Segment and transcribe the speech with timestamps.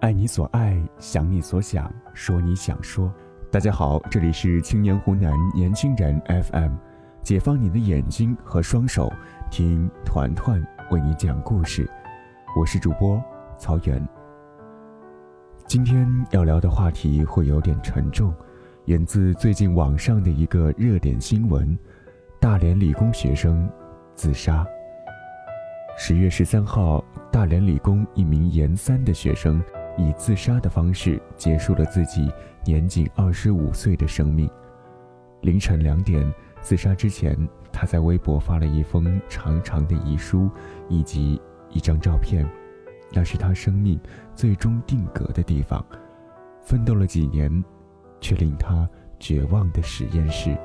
[0.00, 3.12] 爱你所爱，想你所想，说你想说。
[3.50, 6.72] 大家好，这里是青年湖南年轻人 FM，
[7.20, 9.12] 解放你的眼睛和双手，
[9.50, 11.90] 听团团为你讲故事。
[12.56, 13.20] 我是主播
[13.58, 14.08] 曹源。
[15.66, 18.32] 今天要聊的话题会有点沉重，
[18.84, 21.76] 源自最近网上的一个热点新闻：
[22.38, 23.68] 大连理工学生
[24.14, 24.64] 自杀。
[25.96, 29.60] 十月十三号，大连理工一名研三的学生。
[29.98, 32.32] 以自杀的方式结束了自己
[32.64, 34.48] 年仅二十五岁的生命。
[35.42, 37.36] 凌晨两点，自杀之前，
[37.70, 40.48] 他在微博发了一封长长的遗书，
[40.88, 42.48] 以及一张照片，
[43.12, 44.00] 那是他生命
[44.34, 45.84] 最终定格的地方。
[46.62, 47.62] 奋斗了几年，
[48.20, 48.88] 却令他
[49.18, 50.56] 绝望的实验室。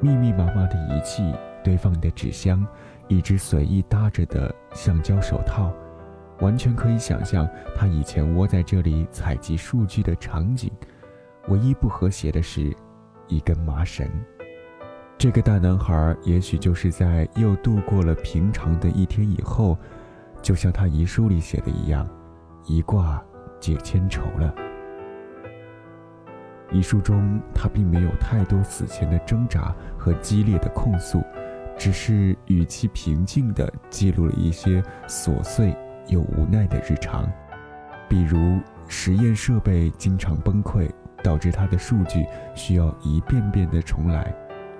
[0.00, 1.22] 密密麻麻的仪器
[1.64, 2.66] 堆放的纸箱，
[3.08, 5.72] 一只随意搭着的橡胶手套。
[6.40, 10.70] 完全可以想象他以前窝在这里采集数据的场景，
[11.48, 12.74] 唯一不和谐的是，
[13.26, 14.08] 一根麻绳。
[15.16, 19.76] 这个大男孩也许就是在又度过了平常的一天以后，
[20.40, 22.08] 就像他遗书里写的一样，
[22.66, 23.20] 一挂
[23.58, 24.54] 解千愁了。
[26.70, 31.20] 遗书中他并没有太多死前的挣扎和激烈的控诉，
[31.76, 35.76] 只是语气平静地记录了一些琐碎。
[36.08, 37.30] 又无奈的日常，
[38.08, 40.90] 比如实验设备经常崩溃，
[41.22, 44.24] 导致他的数据需要一遍遍的重来；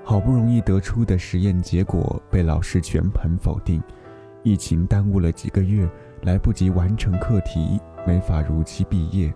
[0.04, 3.80] 好不容易得出的实验结果被老师全盘否定；
[4.42, 5.88] 疫情耽误了几个月，
[6.22, 9.32] 来不及完成课题，没法如期毕业。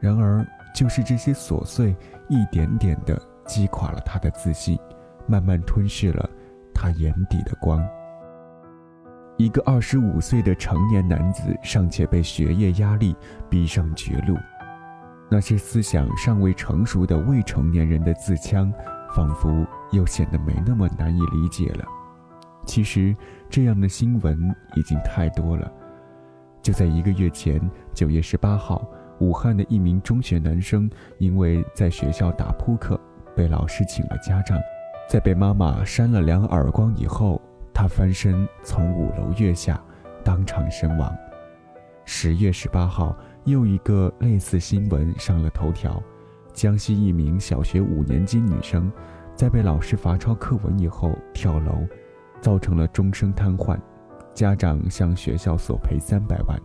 [0.00, 1.94] 然而，就是这些琐碎，
[2.28, 4.78] 一点点的击垮了他的自信，
[5.26, 6.28] 慢慢吞噬了
[6.74, 7.80] 他眼底的光。
[9.38, 13.16] 一个二十五岁的成年男子尚且被学业压力
[13.48, 14.36] 逼上绝路，
[15.30, 18.70] 那些思想尚未成熟的未成年人的自戕，
[19.16, 21.84] 仿佛又显得没那么难以理解了。
[22.66, 23.16] 其实，
[23.50, 24.38] 这样的新闻
[24.76, 25.72] 已经太多了。
[26.60, 27.60] 就在一个月前，
[27.92, 28.86] 九月十八号，
[29.18, 30.88] 武汉的一名中学男生
[31.18, 33.00] 因为在学校打扑克，
[33.34, 34.56] 被老师请了家长，
[35.08, 37.42] 在被妈妈扇了两耳光以后。
[37.74, 39.82] 他翻身从五楼跃下，
[40.24, 41.12] 当场身亡。
[42.04, 46.02] 十月十八号，又一个类似新闻上了头条：
[46.52, 48.90] 江西一名小学五年级女生，
[49.34, 51.86] 在被老师罚抄课文以后跳楼，
[52.40, 53.78] 造成了终生瘫痪，
[54.34, 56.60] 家长向学校索赔三百万。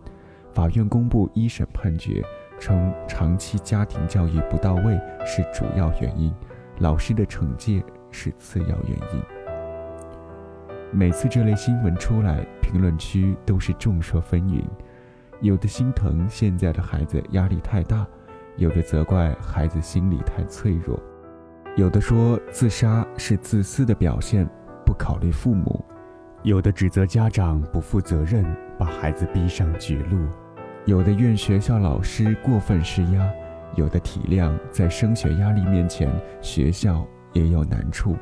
[0.52, 2.22] 法院公布一审判决，
[2.58, 6.34] 称长期家庭教育不到位是主要原因，
[6.78, 9.37] 老师的惩戒是次要原因。
[10.90, 14.64] 每次这类新闻出来，评论区都是众说纷纭，
[15.40, 18.06] 有的心疼现在的孩子压力太大，
[18.56, 20.98] 有的责怪孩子心理太脆弱，
[21.76, 24.48] 有的说自杀是自私的表现，
[24.84, 25.84] 不考虑父母，
[26.42, 28.44] 有的指责家长不负责任，
[28.78, 30.26] 把孩子逼上绝路，
[30.86, 33.30] 有的怨学校老师过分施压，
[33.74, 36.10] 有的体谅在升学压力面前，
[36.40, 38.16] 学校也有难处，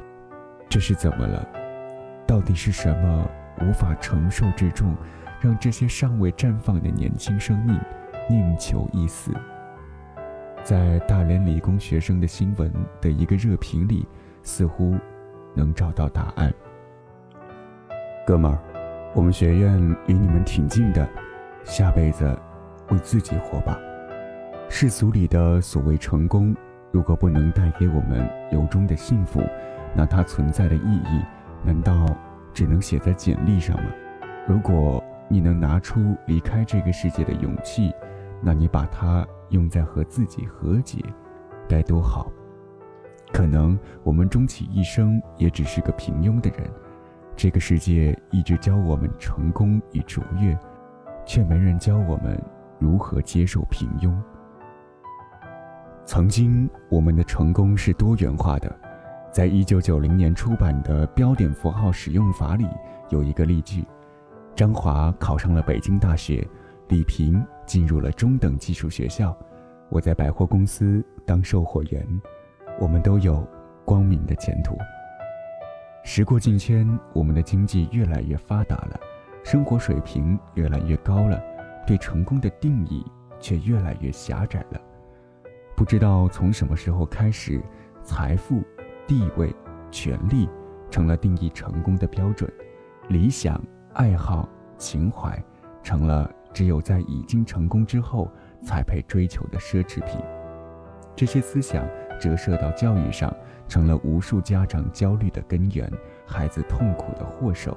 [0.69, 1.49] 这是怎么了？
[2.27, 4.95] 到底是什么无法承受之重，
[5.41, 7.79] 让这些尚未绽放的年轻生命
[8.29, 9.31] 宁求一死？
[10.65, 14.05] 在大连理工学生的新闻的一个热评里，
[14.43, 14.97] 似乎
[15.55, 16.53] 能找到答案。
[18.27, 18.59] 哥们儿，
[19.15, 21.09] 我们学院离你们挺近的，
[21.63, 22.37] 下辈子
[22.91, 23.79] 为自己活吧。
[24.69, 26.53] 世俗里的所谓成功，
[26.91, 29.41] 如果不能带给我们由衷的幸福，
[29.95, 31.23] 那它存在的意义。
[31.67, 32.07] 难道
[32.55, 33.91] 只能写在简历上吗？
[34.47, 37.93] 如果你能拿出离开这个世界的勇气，
[38.41, 41.03] 那你把它用在和自己和解，
[41.69, 42.31] 该多好！
[43.33, 46.71] 可能我们终其一生也只是个平庸的人，
[47.35, 50.57] 这个世界一直教我们成功与卓越，
[51.27, 52.41] 却没人教我们
[52.79, 54.15] 如何接受平庸。
[56.05, 58.73] 曾经，我们的成功是多元化的。
[59.37, 62.67] 在一九九零年出版的《标点符号使用法》里
[63.11, 63.85] 有一个例句：
[64.55, 66.43] 张华考上了北京大学，
[66.89, 69.37] 李平进入了中等技术学校，
[69.91, 72.03] 我在百货公司当售货员，
[72.81, 73.47] 我们都有
[73.85, 74.75] 光明的前途。
[76.03, 78.99] 时过境迁，我们的经济越来越发达了，
[79.45, 81.39] 生活水平越来越高了，
[81.87, 83.05] 对成功的定义
[83.39, 84.81] 却越来越狭窄了。
[85.77, 87.63] 不知道从什么时候开始，
[88.03, 88.65] 财富。
[89.07, 89.55] 地位、
[89.91, 90.49] 权力
[90.91, 92.51] 成了定义成功的标准，
[93.09, 93.63] 理想、
[93.95, 95.43] 爱好、情怀
[95.83, 98.31] 成了只有在已经成功之后
[98.63, 100.21] 才配追求的奢侈品。
[101.15, 101.87] 这些思想
[102.21, 103.35] 折射到教育上，
[103.69, 105.91] 成了无数家长焦虑的根源，
[106.27, 107.77] 孩子痛苦的祸首。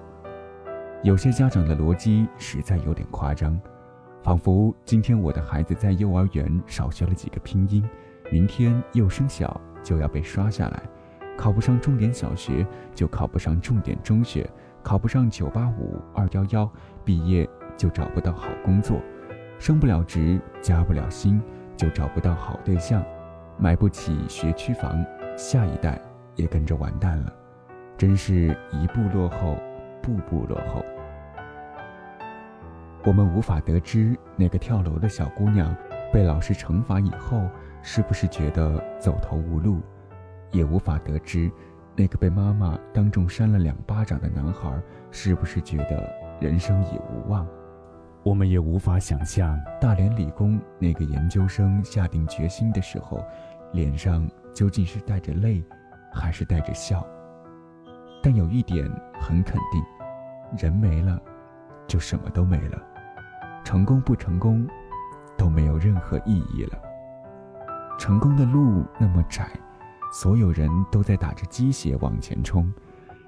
[1.03, 3.57] 有些家长的逻辑实在有点夸张，
[4.21, 7.87] 仿佛今天我的孩子在幼儿园少学了几个拼音，
[8.31, 10.83] 明天幼升小就要被刷下来，
[11.39, 14.45] 考不上重点小学就考不上重点中学，
[14.83, 16.69] 考不上九八五二幺幺，
[17.05, 18.99] 毕业就找不到好工作，
[19.57, 21.41] 升不了职加不了薪
[21.77, 23.01] 就找不到好对象，
[23.57, 25.01] 买不起学区房，
[25.37, 25.97] 下一代
[26.35, 27.33] 也跟着完蛋了，
[27.97, 29.57] 真是一步落后。
[30.01, 30.83] 步步落后，
[33.05, 35.75] 我们无法得知那个跳楼的小姑娘
[36.11, 37.41] 被老师惩罚以后
[37.81, 39.81] 是不是觉得走投无路，
[40.51, 41.51] 也无法得知
[41.95, 44.81] 那个被妈妈当众扇了两巴掌的男孩
[45.11, 46.09] 是不是觉得
[46.39, 47.47] 人生已无望。
[48.23, 53.23] 我们也无法想象大连理工那个研究生下定决心的时候，
[53.71, 55.63] 脸上究竟是带着泪，
[56.13, 57.05] 还是带着笑。
[58.21, 58.85] 但有一点
[59.21, 59.81] 很肯定，
[60.57, 61.17] 人没了，
[61.87, 62.77] 就什么都没了，
[63.63, 64.67] 成功不成功，
[65.37, 66.77] 都没有任何意义了。
[67.97, 69.49] 成功的路那么窄，
[70.11, 72.71] 所有人都在打着鸡血往前冲，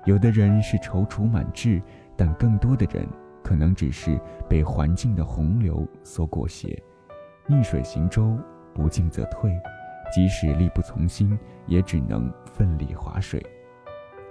[0.06, 1.82] 有的人是踌躇满志，
[2.18, 3.08] 但更多的人
[3.44, 4.20] 可能只是
[4.50, 6.82] 被环境的洪流所裹挟，
[7.48, 8.38] 逆水行舟，
[8.74, 9.52] 不进则退，
[10.12, 11.38] 即使力不从心，
[11.68, 13.46] 也只能奋力划水。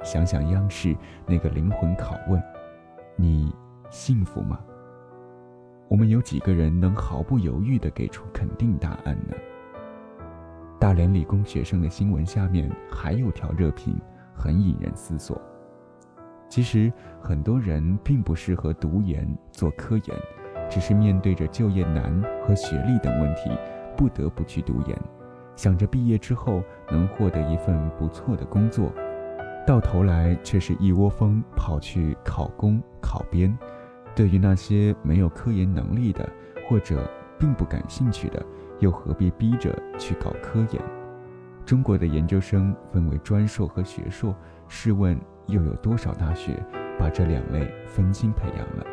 [0.02, 0.96] 想想央视
[1.26, 2.42] 那个灵魂拷问
[3.14, 3.54] ：“你
[3.90, 4.58] 幸福吗？”
[5.88, 9.34] 我们有几个人能毫不犹豫地给出肯定答案呢？
[10.80, 14.00] 大连理工学生的新闻下面还有条热评，
[14.34, 15.38] 很引人思索。
[16.48, 16.90] 其实
[17.20, 20.16] 很多人并不适合读研做科研，
[20.70, 22.10] 只是面对着就业难
[22.42, 23.50] 和学历等问题，
[23.94, 24.98] 不得不去读研，
[25.54, 28.90] 想着毕业之后能获得一份不错的工作。
[29.66, 33.54] 到头来却是一窝蜂跑去考公考编。
[34.16, 36.26] 对于那些没有科研能力的，
[36.66, 37.06] 或者
[37.38, 38.42] 并不感兴趣的，
[38.80, 40.82] 又何必逼着去搞科研？
[41.64, 44.34] 中国的研究生分为专硕和学硕，
[44.66, 46.56] 试问又有多少大学
[46.98, 48.84] 把这两类分清培养了？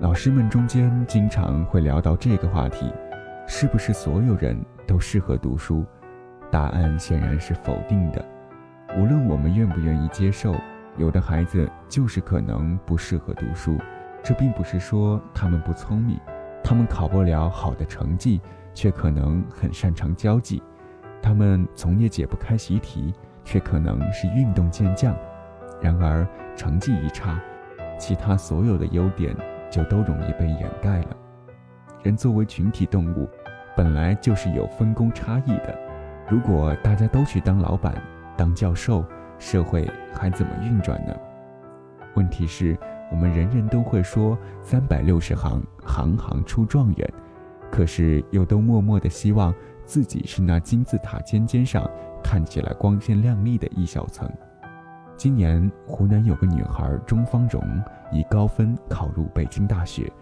[0.00, 2.92] 老师们中间经常会聊到这个话题：
[3.46, 4.56] 是不是所有人
[4.86, 5.84] 都适合读书？
[6.50, 8.22] 答案显然是否定的。
[8.98, 10.54] 无论我们愿不愿意接受，
[10.98, 13.78] 有的孩子就是可能不适合读书。
[14.22, 16.18] 这并不是说他们不聪明，
[16.62, 18.40] 他们考不了好的成绩，
[18.74, 20.60] 却可能很擅长交际；
[21.22, 23.12] 他们从业解不开习题，
[23.44, 25.14] 却可能是运动健将。
[25.80, 26.26] 然而
[26.56, 27.40] 成绩一差，
[27.98, 29.34] 其他所有的优点
[29.70, 31.16] 就都容易被掩盖了。
[32.02, 33.28] 人作为群体动物，
[33.76, 35.78] 本来就是有分工差异的。
[36.28, 37.94] 如果大家都去当老板，
[38.36, 39.04] 当教授，
[39.38, 41.14] 社会还怎么运转呢？
[42.14, 42.78] 问题是，
[43.10, 47.12] 我们人人都会说“三百六十行，行行出状元”，
[47.72, 49.52] 可是又都默默的希望
[49.86, 51.90] 自己是那金字塔尖尖上
[52.22, 54.30] 看起来光鲜亮丽的一小层。
[55.16, 57.62] 今年，湖南有个女孩钟芳蓉
[58.12, 60.12] 以高分考入北京大学，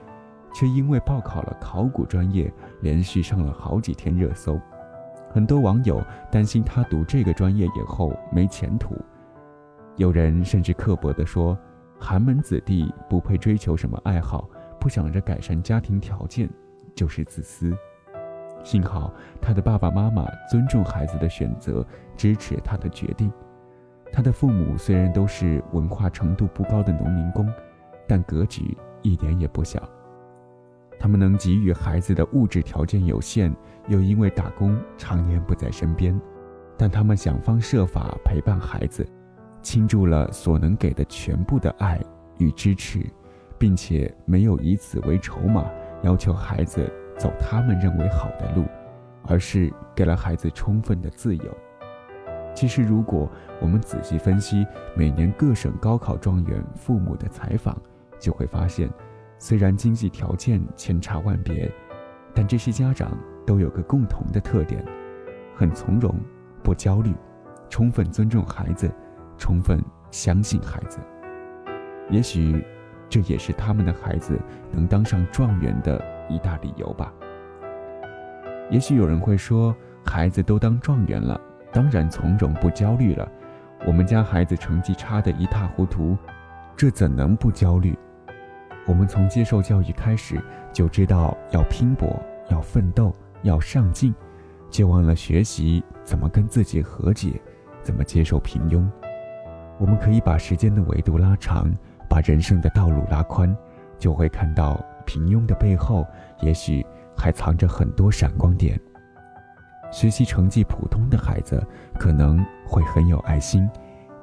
[0.54, 2.52] 却因为报考了考古专业，
[2.82, 4.60] 连续上了好几天热搜。
[5.28, 8.94] 很多网友担心她读这个专业以后没前途，
[9.96, 11.58] 有人甚至刻薄地说
[11.98, 16.48] ：“寒门子弟不配追求什么爱好，不想着改善家庭条件
[16.94, 17.76] 就是自私。”
[18.62, 21.84] 幸好他的爸爸妈妈尊重孩子的选择，
[22.16, 23.32] 支持他的决定。
[24.12, 27.48] 他的父母虽然都是文化程度不高的农民工，
[28.06, 29.80] 但格局一点也不小。
[30.98, 33.50] 他们能给予孩子的物质条件有限，
[33.88, 36.20] 又因为打工常年不在身边，
[36.76, 39.06] 但他们想方设法陪伴孩子，
[39.62, 41.98] 倾注了所能给的全部的爱
[42.36, 43.00] 与支持，
[43.56, 45.64] 并且没有以此为筹码
[46.02, 48.64] 要求孩子走他们认为好的路，
[49.26, 51.44] 而是给了孩子充分的自由。
[52.54, 53.30] 其实，如果
[53.60, 54.66] 我们仔细分析
[54.96, 57.80] 每年各省高考状元父母的采访，
[58.18, 58.90] 就会发现。
[59.42, 61.72] 虽然经济条件千差万别，
[62.34, 63.16] 但这些家长
[63.46, 64.84] 都有个共同的特点：
[65.56, 66.14] 很从容，
[66.62, 67.14] 不焦虑，
[67.70, 68.92] 充分尊重孩子，
[69.38, 70.98] 充分相信孩子。
[72.10, 72.62] 也许，
[73.10, 74.38] 这也是他们的孩子
[74.70, 77.12] 能当上状元的一大理由吧。
[78.70, 79.74] 也许有人会说，
[80.06, 81.38] 孩子都当状元了，
[81.72, 83.28] 当然从容不焦虑了。
[83.84, 86.16] 我们家孩子成绩差得一塌糊涂，
[86.76, 87.98] 这怎能不焦虑？
[88.86, 90.40] 我们从接受教育开始
[90.72, 93.12] 就知道要拼搏、要奋斗、
[93.42, 94.14] 要上进，
[94.70, 97.40] 却忘了学习怎么跟自己和解，
[97.82, 98.86] 怎么接受平庸。
[99.78, 101.68] 我们可以把时间的维度拉长，
[102.10, 103.56] 把人生的道路拉宽，
[103.96, 106.04] 就会看到平庸的背后，
[106.40, 106.84] 也许
[107.16, 108.78] 还藏着很多闪光点。
[109.92, 111.64] 学习成绩普通的孩子
[111.98, 113.66] 可能会很有爱心，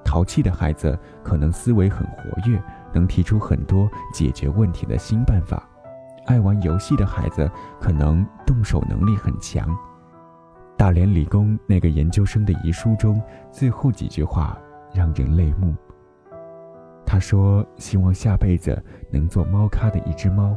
[0.03, 2.61] 淘气的孩子可能思维很活跃。
[2.93, 5.61] 能提出很多解决问题的新办法，
[6.25, 9.67] 爱玩游戏的孩子可能动手能力很强。
[10.77, 14.57] 大连理工那个研究生的遗书中最后几句话
[14.93, 15.75] 让人泪目。
[17.09, 20.53] 他说：“希望下辈子能做猫咖的一只猫，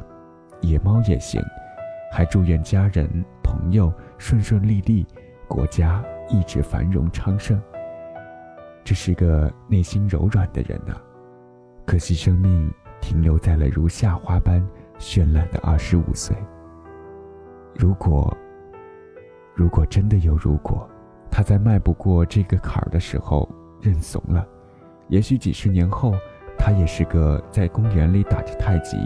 [0.61, 1.41] 野猫也行，
[2.13, 3.09] 还祝愿家人
[3.41, 5.07] 朋友顺顺利利，
[5.47, 7.63] 国家一直繁荣昌盛。”
[8.83, 11.01] 这是个内心柔软的人啊。
[11.87, 12.69] 可惜，生命
[13.01, 14.61] 停留在了如夏花般
[14.99, 16.37] 绚烂的二十五岁。
[17.77, 18.37] 如果，
[19.55, 20.89] 如果真的有如果，
[21.31, 23.49] 他在迈不过这个坎儿的时候
[23.81, 24.45] 认怂了，
[25.07, 26.13] 也许几十年后，
[26.63, 28.97] 他也是个在公园里打着太极、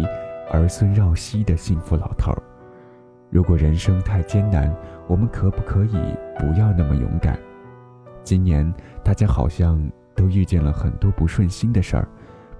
[0.50, 2.34] 儿孙绕膝的幸福老头。
[3.30, 4.74] 如果人生太艰难，
[5.06, 5.96] 我们可不可以
[6.36, 7.38] 不要那么勇敢？
[8.24, 9.80] 今年大家好像
[10.16, 12.08] 都遇见了很多不顺心的事儿。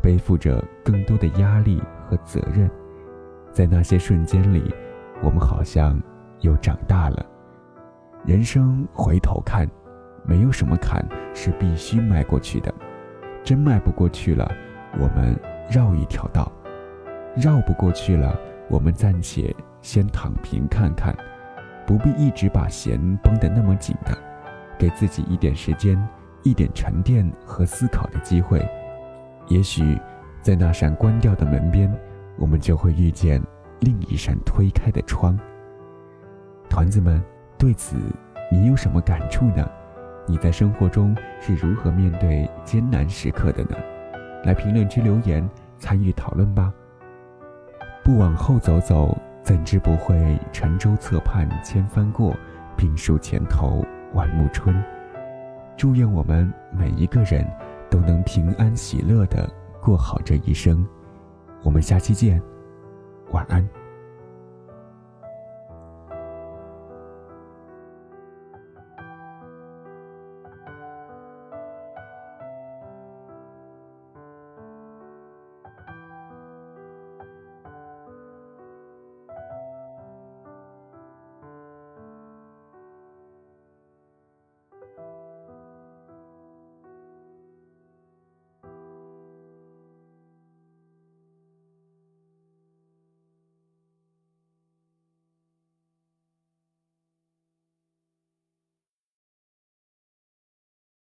[0.00, 2.70] 背负着更多的压力和责任，
[3.50, 4.72] 在那些瞬间里，
[5.22, 6.00] 我们好像
[6.40, 7.24] 又长大了。
[8.24, 9.66] 人生回头看，
[10.24, 12.72] 没有什么坎是必须迈过去的。
[13.42, 14.50] 真迈不过去了，
[14.98, 15.38] 我们
[15.70, 16.50] 绕一条道；
[17.36, 21.14] 绕不过去了，我们暂且先躺平看看，
[21.86, 24.16] 不必一直把弦绷得那么紧的，
[24.78, 25.96] 给自己一点时间，
[26.42, 28.66] 一点沉淀和思考的机会。
[29.48, 29.98] 也许，
[30.40, 31.92] 在那扇关掉的门边，
[32.36, 33.42] 我们就会遇见
[33.80, 35.38] 另一扇推开的窗。
[36.68, 37.22] 团子们，
[37.58, 37.96] 对此
[38.50, 39.68] 你有什么感触呢？
[40.26, 43.76] 你在生活中是如何面对艰难时刻的呢？
[44.44, 45.48] 来评论区留言
[45.78, 46.72] 参与讨论吧。
[48.04, 52.34] 不往后走走，怎知不会沉舟侧畔千帆过，
[52.76, 54.74] 病树前头万木春。
[55.76, 57.44] 祝愿我们每一个人。
[57.90, 59.48] 都能平安喜乐的
[59.80, 60.84] 过好这一生，
[61.62, 62.42] 我们下期见，
[63.30, 63.64] 晚安。